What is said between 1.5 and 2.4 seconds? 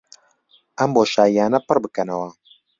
پڕ بکەنەوە